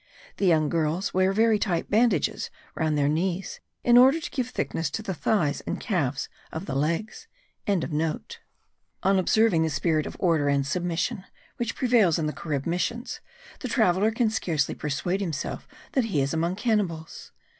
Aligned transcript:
The 0.37 0.47
young 0.47 0.67
girls 0.67 1.13
wear 1.13 1.31
very 1.31 1.59
tight 1.59 1.91
bandages 1.91 2.49
round 2.73 2.97
their 2.97 3.07
knees 3.07 3.59
in 3.83 3.99
order 3.99 4.19
to 4.19 4.31
give 4.31 4.49
thickness 4.49 4.89
to 4.89 5.03
the 5.03 5.13
thighs 5.13 5.61
and 5.67 5.79
calves 5.79 6.27
of 6.51 6.65
the 6.65 6.73
legs.]) 6.73 7.27
On 7.67 7.79
observing 9.19 9.61
the 9.61 9.69
spirit 9.69 10.07
of 10.07 10.15
order 10.17 10.47
and 10.47 10.65
submission 10.65 11.25
which 11.57 11.75
prevails 11.75 12.17
in 12.17 12.25
the 12.25 12.33
Carib 12.33 12.65
missions, 12.65 13.19
the 13.59 13.67
traveller 13.67 14.09
can 14.09 14.31
scarcely 14.31 14.73
persuade 14.73 15.21
himself 15.21 15.67
that 15.91 16.05
he 16.05 16.19
is 16.21 16.33
among 16.33 16.55
cannibals. 16.55 17.31